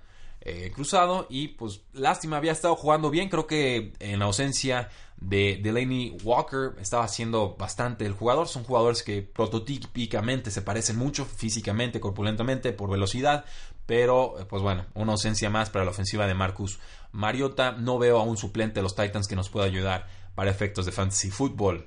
Eh, 0.46 0.70
cruzado 0.74 1.26
y 1.30 1.48
pues 1.48 1.80
lástima, 1.94 2.36
había 2.36 2.52
estado 2.52 2.76
jugando 2.76 3.08
bien, 3.08 3.30
creo 3.30 3.46
que 3.46 3.94
en 3.98 4.20
ausencia 4.20 4.90
de 5.16 5.58
Delaney 5.62 6.18
Walker 6.22 6.72
estaba 6.78 7.04
haciendo 7.04 7.56
bastante 7.58 8.04
el 8.04 8.12
jugador, 8.12 8.46
son 8.46 8.62
jugadores 8.62 9.02
que 9.02 9.22
prototípicamente 9.22 10.50
se 10.50 10.60
parecen 10.60 10.98
mucho 10.98 11.24
físicamente, 11.24 11.98
corpulentamente, 11.98 12.74
por 12.74 12.90
velocidad, 12.90 13.46
pero 13.86 14.38
eh, 14.38 14.44
pues 14.44 14.62
bueno, 14.62 14.84
una 14.92 15.12
ausencia 15.12 15.48
más 15.48 15.70
para 15.70 15.86
la 15.86 15.92
ofensiva 15.92 16.26
de 16.26 16.34
Marcus 16.34 16.78
Mariota, 17.10 17.72
no 17.72 17.98
veo 17.98 18.18
a 18.18 18.22
un 18.24 18.36
suplente 18.36 18.80
de 18.80 18.82
los 18.82 18.94
Titans 18.94 19.26
que 19.26 19.36
nos 19.36 19.48
pueda 19.48 19.64
ayudar 19.64 20.08
para 20.34 20.50
efectos 20.50 20.84
de 20.84 20.92
fantasy 20.92 21.30
football. 21.30 21.86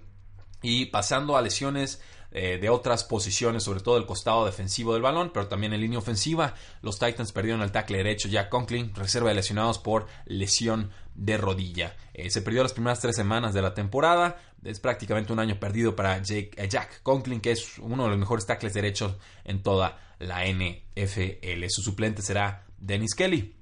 Y 0.63 0.87
pasando 0.87 1.37
a 1.37 1.43
lesiones 1.43 2.01
eh, 2.37 2.59
de 2.59 2.69
otras 2.69 3.03
posiciones, 3.03 3.63
sobre 3.63 3.79
todo 3.79 3.97
el 3.97 4.05
costado 4.05 4.45
defensivo 4.45 4.93
del 4.93 5.01
balón, 5.01 5.31
pero 5.33 5.47
también 5.47 5.73
en 5.73 5.81
línea 5.81 5.97
ofensiva. 5.97 6.53
Los 6.81 6.99
Titans 6.99 7.31
perdieron 7.31 7.63
el 7.63 7.71
tackle 7.71 7.97
derecho 7.97 8.27
Jack 8.27 8.49
Conklin, 8.49 8.93
reserva 8.93 9.29
de 9.29 9.35
lesionados 9.35 9.79
por 9.79 10.05
lesión 10.25 10.91
de 11.15 11.37
rodilla. 11.37 11.95
Eh, 12.13 12.29
se 12.29 12.41
perdió 12.43 12.61
las 12.61 12.73
primeras 12.73 12.99
tres 12.99 13.15
semanas 13.15 13.53
de 13.53 13.61
la 13.63 13.73
temporada. 13.73 14.37
Es 14.63 14.79
prácticamente 14.79 15.33
un 15.33 15.39
año 15.39 15.59
perdido 15.59 15.95
para 15.95 16.17
eh, 16.17 16.51
Jack 16.69 17.01
Conklin, 17.01 17.41
que 17.41 17.51
es 17.51 17.79
uno 17.79 18.03
de 18.03 18.09
los 18.09 18.19
mejores 18.19 18.45
tackles 18.45 18.73
derechos 18.73 19.15
en 19.43 19.63
toda 19.63 19.99
la 20.19 20.45
NFL. 20.45 21.65
Su 21.69 21.81
suplente 21.81 22.21
será 22.21 22.65
Dennis 22.77 23.15
Kelly. 23.15 23.55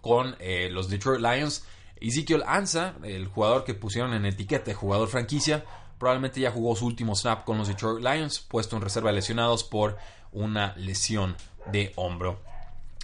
Con 0.00 0.36
los 0.70 0.88
Detroit 0.88 1.20
Lions, 1.20 1.64
Ezekiel 2.00 2.44
Ansa, 2.46 2.94
el 3.02 3.26
jugador 3.26 3.64
que 3.64 3.74
pusieron 3.74 4.14
en 4.14 4.24
etiqueta 4.24 4.66
de 4.66 4.74
jugador 4.74 5.08
franquicia, 5.08 5.64
probablemente 5.98 6.40
ya 6.40 6.50
jugó 6.50 6.76
su 6.76 6.86
último 6.86 7.14
snap 7.14 7.44
con 7.44 7.58
los 7.58 7.68
Detroit 7.68 8.04
Lions, 8.04 8.40
puesto 8.40 8.76
en 8.76 8.82
reserva 8.82 9.12
lesionados 9.12 9.64
por 9.64 9.96
una 10.32 10.74
lesión 10.76 11.36
de 11.72 11.92
hombro. 11.96 12.40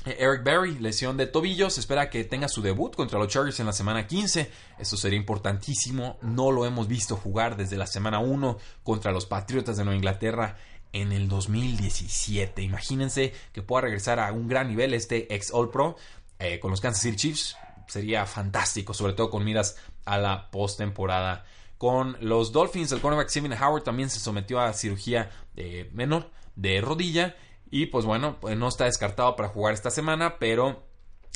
Eh, 0.04 0.16
Eric 0.18 0.42
Berry, 0.42 0.78
lesión 0.78 1.16
de 1.16 1.26
tobillo, 1.26 1.70
se 1.70 1.80
espera 1.80 2.10
que 2.10 2.24
tenga 2.24 2.48
su 2.48 2.62
debut 2.62 2.94
contra 2.94 3.18
los 3.18 3.28
Chargers 3.28 3.60
en 3.60 3.66
la 3.66 3.72
semana 3.72 4.06
15. 4.06 4.50
Esto 4.78 4.96
sería 4.96 5.18
importantísimo. 5.18 6.18
No 6.22 6.50
lo 6.50 6.66
hemos 6.66 6.88
visto 6.88 7.16
jugar 7.16 7.56
desde 7.56 7.76
la 7.76 7.86
semana 7.86 8.18
1 8.18 8.58
contra 8.82 9.12
los 9.12 9.26
Patriotas 9.26 9.76
de 9.76 9.84
Nueva 9.84 9.96
Inglaterra 9.96 10.56
en 10.92 11.12
el 11.12 11.28
2017. 11.28 12.62
Imagínense 12.62 13.32
que 13.52 13.62
pueda 13.62 13.82
regresar 13.82 14.18
a 14.20 14.32
un 14.32 14.48
gran 14.48 14.68
nivel 14.68 14.92
este 14.94 15.32
ex 15.34 15.52
All 15.52 15.70
Pro 15.70 15.96
eh, 16.38 16.58
con 16.60 16.70
los 16.70 16.80
Kansas 16.80 17.02
City 17.02 17.16
Chiefs. 17.16 17.56
Sería 17.86 18.26
fantástico, 18.26 18.94
sobre 18.94 19.12
todo 19.12 19.30
con 19.30 19.44
miras 19.44 19.76
a 20.04 20.18
la 20.18 20.50
postemporada 20.50 21.44
con 21.82 22.16
los 22.20 22.52
Dolphins, 22.52 22.92
el 22.92 23.00
cornerback 23.00 23.28
Steven 23.28 23.54
Howard 23.54 23.82
también 23.82 24.08
se 24.08 24.20
sometió 24.20 24.60
a 24.60 24.72
cirugía 24.72 25.32
eh, 25.56 25.90
menor 25.92 26.30
de 26.54 26.80
rodilla. 26.80 27.34
Y 27.72 27.86
pues 27.86 28.04
bueno, 28.04 28.38
pues 28.40 28.56
no 28.56 28.68
está 28.68 28.84
descartado 28.84 29.34
para 29.34 29.48
jugar 29.48 29.74
esta 29.74 29.90
semana, 29.90 30.38
pero 30.38 30.84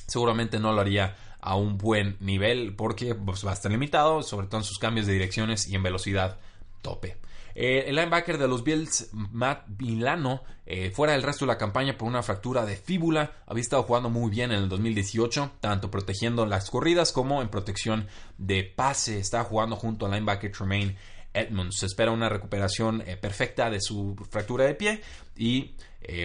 seguramente 0.07 0.61
no 0.61 0.73
lo 0.73 0.83
haría 0.83 1.17
a 1.41 1.57
un 1.57 1.79
buen 1.79 2.17
nivel 2.21 2.77
porque 2.77 3.17
pues, 3.17 3.45
va 3.45 3.51
a 3.51 3.55
estar 3.55 3.73
limitado, 3.73 4.23
sobre 4.23 4.47
todo 4.47 4.61
en 4.61 4.65
sus 4.65 4.79
cambios 4.79 5.09
de 5.09 5.15
direcciones 5.15 5.67
y 5.67 5.75
en 5.75 5.83
velocidad 5.83 6.39
tope. 6.81 7.17
Eh, 7.59 7.89
el 7.89 7.97
linebacker 7.97 8.37
de 8.37 8.49
los 8.49 8.63
Bills, 8.63 9.09
Matt 9.13 9.67
Milano, 9.79 10.43
eh, 10.67 10.91
fuera 10.91 11.15
del 11.15 11.23
resto 11.23 11.47
de 11.47 11.53
la 11.53 11.57
campaña 11.57 11.97
por 11.97 12.07
una 12.07 12.23
fractura 12.23 12.67
de 12.67 12.77
fíbula, 12.77 13.33
había 13.47 13.63
estado 13.63 13.85
jugando 13.85 14.11
muy 14.11 14.31
bien 14.31 14.53
en 14.53 14.59
el 14.59 14.69
2018, 14.69 15.53
tanto 15.61 15.91
protegiendo 15.91 16.45
las 16.45 16.71
corridas 16.71 17.13
como 17.13 17.41
en 17.41 17.49
protección 17.49 18.09
de 18.37 18.63
pase. 18.63 19.19
Estaba 19.19 19.45
jugando 19.45 19.77
junto 19.77 20.05
al 20.05 20.13
linebacker 20.13 20.53
Tremaine 20.53 20.99
Edmonds. 21.33 21.79
Se 21.79 21.87
espera 21.87 22.11
una 22.11 22.29
recuperación 22.29 23.03
eh, 23.07 23.17
perfecta 23.17 23.71
de 23.71 23.81
su 23.81 24.15
fractura 24.29 24.67
de 24.67 24.75
pie 24.75 25.01
y, 25.35 25.77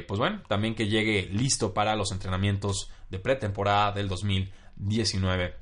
pues 0.06 0.20
bueno, 0.20 0.44
también 0.50 0.76
que 0.76 0.90
llegue 0.90 1.30
listo 1.32 1.74
para 1.74 1.96
los 1.96 2.12
entrenamientos 2.12 2.92
de 3.10 3.20
pretemporada 3.20 3.94
del 3.94 4.10
2019. 4.10 5.56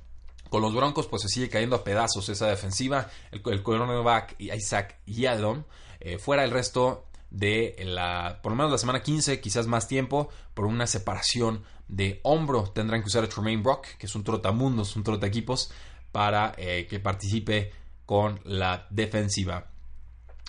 Con 0.49 0.61
los 0.61 0.73
Broncos, 0.73 1.07
pues 1.07 1.21
se 1.21 1.29
sigue 1.29 1.49
cayendo 1.49 1.75
a 1.75 1.83
pedazos 1.83 2.27
esa 2.29 2.47
defensiva. 2.47 3.09
El, 3.31 3.41
el 3.45 3.63
cornerback 3.63 4.35
Isaac 4.39 4.99
Yadom 5.05 5.63
eh, 5.99 6.17
fuera 6.17 6.43
el 6.43 6.51
resto 6.51 7.05
de 7.29 7.75
la, 7.85 8.39
por 8.41 8.51
lo 8.51 8.55
menos 8.55 8.71
la 8.71 8.77
semana 8.77 9.03
15, 9.03 9.39
quizás 9.39 9.67
más 9.67 9.87
tiempo, 9.87 10.29
por 10.53 10.65
una 10.65 10.87
separación 10.87 11.63
de 11.87 12.19
hombro. 12.23 12.63
Tendrán 12.71 13.01
que 13.01 13.07
usar 13.07 13.23
a 13.23 13.29
Tremaine 13.29 13.61
Brock, 13.61 13.85
que 13.97 14.07
es 14.07 14.15
un 14.15 14.23
trotamundos, 14.23 14.95
un 14.95 15.03
equipos 15.23 15.71
para 16.11 16.53
eh, 16.57 16.87
que 16.89 16.99
participe 16.99 17.71
con 18.05 18.39
la 18.43 18.87
defensiva. 18.89 19.67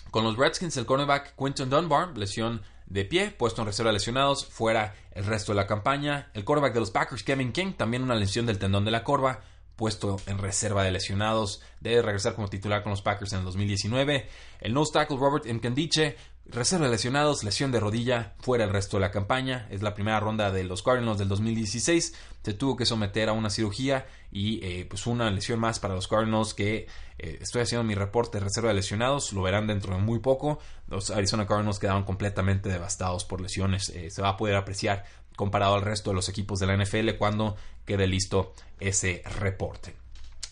Con 0.09 0.23
los 0.23 0.35
Redskins, 0.35 0.75
el 0.77 0.85
cornerback 0.85 1.35
Quinton 1.37 1.69
Dunbar, 1.69 2.17
lesión 2.17 2.61
de 2.87 3.05
pie, 3.05 3.31
puesto 3.31 3.61
en 3.61 3.67
reserva 3.67 3.91
lesionados, 3.91 4.45
fuera 4.45 4.95
el 5.11 5.25
resto 5.25 5.51
de 5.51 5.57
la 5.57 5.67
campaña. 5.67 6.31
El 6.33 6.43
cornerback 6.43 6.73
de 6.73 6.79
los 6.79 6.91
Packers, 6.91 7.23
Kevin 7.23 7.53
King, 7.53 7.73
también 7.73 8.03
una 8.03 8.15
lesión 8.15 8.45
del 8.45 8.59
tendón 8.59 8.83
de 8.83 8.91
la 8.91 9.03
corva 9.03 9.41
puesto 9.81 10.17
en 10.27 10.37
reserva 10.37 10.83
de 10.83 10.91
lesionados. 10.91 11.59
Debe 11.79 12.03
regresar 12.03 12.35
como 12.35 12.49
titular 12.49 12.83
con 12.83 12.91
los 12.91 13.01
Packers 13.01 13.33
en 13.33 13.39
el 13.39 13.45
2019. 13.45 14.29
El 14.59 14.75
nose 14.75 14.91
tackle 14.93 15.17
Robert 15.17 15.47
Nkandiche 15.47 16.17
Reserva 16.45 16.85
de 16.85 16.91
lesionados, 16.91 17.45
lesión 17.45 17.71
de 17.71 17.79
rodilla, 17.79 18.33
fuera 18.39 18.65
el 18.65 18.71
resto 18.71 18.97
de 18.97 19.01
la 19.01 19.11
campaña. 19.11 19.67
Es 19.69 19.81
la 19.83 19.93
primera 19.93 20.19
ronda 20.19 20.51
de 20.51 20.65
los 20.65 20.83
Cardinals 20.83 21.17
del 21.17 21.29
2016. 21.29 22.13
Se 22.43 22.53
tuvo 22.53 22.75
que 22.75 22.85
someter 22.85 23.29
a 23.29 23.33
una 23.33 23.49
cirugía 23.49 24.05
y 24.31 24.59
eh, 24.65 24.85
pues 24.89 25.07
una 25.07 25.31
lesión 25.31 25.59
más 25.59 25.79
para 25.79 25.93
los 25.93 26.09
Cardinals 26.09 26.53
que 26.53 26.87
eh, 27.19 27.37
estoy 27.39 27.61
haciendo 27.61 27.85
mi 27.85 27.95
reporte 27.95 28.39
de 28.39 28.43
reserva 28.43 28.69
de 28.69 28.75
lesionados. 28.75 29.31
Lo 29.31 29.43
verán 29.43 29.67
dentro 29.67 29.95
de 29.95 30.01
muy 30.01 30.19
poco. 30.19 30.59
Los 30.87 31.09
Arizona 31.09 31.47
Cardinals 31.47 31.79
quedaron 31.79 32.03
completamente 32.03 32.67
devastados 32.67 33.23
por 33.23 33.39
lesiones. 33.39 33.87
Eh, 33.89 34.09
se 34.09 34.21
va 34.21 34.29
a 34.29 34.37
poder 34.37 34.55
apreciar 34.55 35.05
comparado 35.35 35.75
al 35.75 35.81
resto 35.81 36.11
de 36.11 36.15
los 36.15 36.29
equipos 36.29 36.59
de 36.59 36.67
la 36.67 36.77
NFL 36.77 37.17
cuando 37.17 37.55
quede 37.85 38.07
listo 38.07 38.53
ese 38.79 39.23
reporte. 39.39 39.95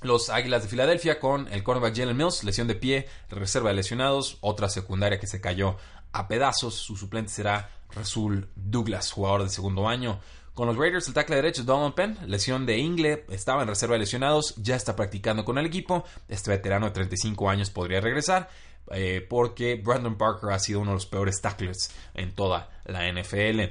Los 0.02 0.30
Águilas 0.30 0.64
de 0.64 0.70
Filadelfia 0.70 1.20
con 1.20 1.52
el 1.52 1.64
cornerback 1.64 1.98
Jalen 1.98 2.16
Mills, 2.16 2.44
lesión 2.44 2.68
de 2.68 2.76
pie, 2.76 3.08
reserva 3.30 3.70
de 3.70 3.76
lesionados, 3.76 4.38
otra 4.40 4.70
secundaria 4.70 5.20
que 5.20 5.28
se 5.28 5.42
cayó 5.42 5.76
a 6.14 6.28
pedazos. 6.28 6.76
Su 6.76 6.96
suplente 6.96 7.32
será 7.32 7.70
Rasul 7.94 8.50
Douglas, 8.56 9.12
jugador 9.12 9.44
de 9.44 9.50
segundo 9.50 9.90
año. 9.90 10.22
Con 10.54 10.68
los 10.68 10.78
Raiders, 10.78 11.08
el 11.08 11.14
tackle 11.14 11.38
derecho 11.38 11.64
Donald 11.64 11.96
Penn, 11.96 12.18
lesión 12.28 12.66
de 12.66 12.78
ingle, 12.78 13.26
estaba 13.30 13.62
en 13.62 13.68
reserva 13.68 13.94
de 13.94 14.00
lesionados, 14.00 14.56
ya 14.58 14.76
está 14.76 14.96
practicando 14.96 15.46
con 15.46 15.58
el 15.58 15.66
equipo. 15.66 16.04
Este 16.28 16.52
veterano 16.52 16.86
de 16.88 16.92
35 16.92 17.50
años 17.50 17.70
podría 17.70 18.02
regresar 18.02 18.50
eh, 18.92 19.26
porque 19.30 19.76
Brandon 19.76 20.18
Parker 20.18 20.52
ha 20.52 20.60
sido 20.60 20.80
uno 20.80 20.92
de 20.92 20.96
los 20.96 21.06
peores 21.06 21.42
tacklers 21.42 21.92
en 22.14 22.34
toda 22.34 22.70
la 22.86 23.12
NFL. 23.12 23.62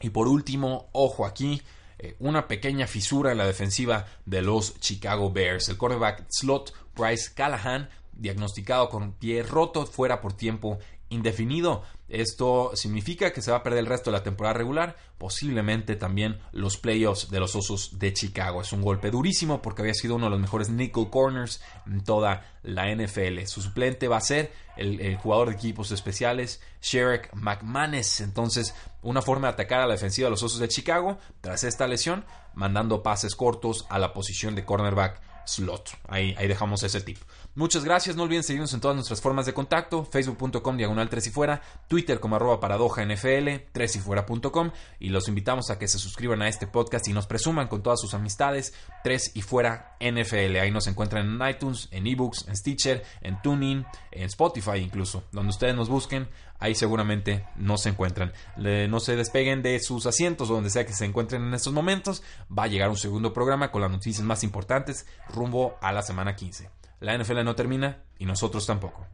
Y 0.00 0.10
por 0.10 0.28
último, 0.28 0.88
ojo 0.92 1.26
aquí, 1.26 1.62
eh, 1.98 2.16
una 2.18 2.46
pequeña 2.46 2.86
fisura 2.86 3.32
en 3.32 3.38
la 3.38 3.46
defensiva 3.46 4.06
de 4.24 4.42
los 4.42 4.78
Chicago 4.80 5.30
Bears. 5.30 5.68
El 5.68 5.78
quarterback 5.78 6.26
slot 6.28 6.74
Bryce 6.94 7.32
Callahan, 7.34 7.88
diagnosticado 8.12 8.88
con 8.88 9.12
pie 9.12 9.42
roto, 9.42 9.86
fuera 9.86 10.20
por 10.20 10.32
tiempo 10.34 10.78
indefinido. 11.08 11.82
Esto 12.08 12.70
significa 12.74 13.32
que 13.32 13.42
se 13.42 13.50
va 13.50 13.58
a 13.58 13.62
perder 13.62 13.80
el 13.80 13.86
resto 13.86 14.10
de 14.10 14.16
la 14.16 14.22
temporada 14.22 14.54
regular, 14.54 14.96
posiblemente 15.18 15.96
también 15.96 16.38
los 16.52 16.76
playoffs 16.76 17.30
de 17.30 17.40
los 17.40 17.56
Osos 17.56 17.98
de 17.98 18.12
Chicago. 18.12 18.60
Es 18.60 18.72
un 18.72 18.82
golpe 18.82 19.10
durísimo 19.10 19.60
porque 19.60 19.82
había 19.82 19.94
sido 19.94 20.14
uno 20.14 20.26
de 20.26 20.30
los 20.30 20.40
mejores 20.40 20.68
nickel 20.68 21.10
corners 21.10 21.60
en 21.86 22.04
toda 22.04 22.58
la 22.62 22.94
NFL. 22.94 23.44
Su 23.46 23.60
suplente 23.60 24.06
va 24.06 24.18
a 24.18 24.20
ser 24.20 24.52
el, 24.76 25.16
jugador 25.16 25.48
de 25.48 25.56
equipos 25.56 25.90
especiales, 25.90 26.60
Sherrick 26.80 27.32
McManus. 27.34 28.20
Entonces, 28.20 28.74
una 29.02 29.22
forma 29.22 29.48
de 29.48 29.54
atacar 29.54 29.80
a 29.80 29.86
la 29.86 29.94
defensiva 29.94 30.26
de 30.26 30.30
los 30.30 30.42
Osos 30.44 30.60
de 30.60 30.68
Chicago 30.68 31.18
tras 31.40 31.64
esta 31.64 31.88
lesión, 31.88 32.24
mandando 32.54 33.02
pases 33.02 33.34
cortos 33.34 33.84
a 33.88 33.98
la 33.98 34.12
posición 34.12 34.54
de 34.54 34.64
cornerback 34.64 35.20
slot. 35.44 35.90
Ahí 36.08 36.34
dejamos 36.46 36.82
ese 36.84 37.00
tip. 37.00 37.18
Muchas 37.56 37.86
gracias, 37.86 38.16
no 38.16 38.24
olviden 38.24 38.42
seguirnos 38.42 38.74
en 38.74 38.82
todas 38.82 38.96
nuestras 38.96 39.22
formas 39.22 39.46
de 39.46 39.54
contacto, 39.54 40.04
facebook.com 40.04 40.76
diagonal 40.76 41.08
3 41.08 41.28
y 41.28 41.30
fuera, 41.30 41.62
twitter 41.88 42.20
como 42.20 42.36
arroba 42.36 42.60
paradoja 42.60 43.02
NFL, 43.02 43.48
3 43.72 43.96
y 43.96 43.98
fuera.com 43.98 44.72
y 45.00 45.08
los 45.08 45.26
invitamos 45.26 45.70
a 45.70 45.78
que 45.78 45.88
se 45.88 45.98
suscriban 45.98 46.42
a 46.42 46.48
este 46.48 46.66
podcast 46.66 47.08
y 47.08 47.14
nos 47.14 47.26
presuman 47.26 47.68
con 47.68 47.82
todas 47.82 47.98
sus 47.98 48.12
amistades 48.12 48.74
3 49.04 49.36
y 49.36 49.40
fuera 49.40 49.96
NFL. 50.00 50.56
Ahí 50.56 50.70
nos 50.70 50.86
encuentran 50.86 51.26
en 51.26 51.48
iTunes, 51.48 51.88
en 51.92 52.06
ebooks, 52.06 52.46
en 52.46 52.56
Stitcher, 52.58 53.02
en 53.22 53.40
Tuning, 53.40 53.86
en 54.10 54.24
Spotify 54.24 54.76
incluso, 54.76 55.24
donde 55.32 55.48
ustedes 55.48 55.74
nos 55.74 55.88
busquen, 55.88 56.28
ahí 56.58 56.74
seguramente 56.74 57.46
no 57.56 57.78
se 57.78 57.88
encuentran. 57.88 58.34
no 58.56 59.00
se 59.00 59.16
despeguen 59.16 59.62
de 59.62 59.80
sus 59.80 60.04
asientos 60.04 60.50
o 60.50 60.54
donde 60.56 60.68
sea 60.68 60.84
que 60.84 60.92
se 60.92 61.06
encuentren 61.06 61.42
en 61.42 61.54
estos 61.54 61.72
momentos, 61.72 62.22
va 62.52 62.64
a 62.64 62.68
llegar 62.68 62.90
un 62.90 62.98
segundo 62.98 63.32
programa 63.32 63.70
con 63.70 63.80
las 63.80 63.90
noticias 63.90 64.26
más 64.26 64.44
importantes 64.44 65.06
rumbo 65.30 65.78
a 65.80 65.90
la 65.92 66.02
semana 66.02 66.36
15. 66.36 66.68
La 67.00 67.16
NFL 67.16 67.44
no 67.44 67.54
termina 67.54 68.04
y 68.18 68.24
nosotros 68.24 68.66
tampoco. 68.66 69.06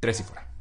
Tres 0.00 0.20
y 0.20 0.22
fuera. 0.22 0.55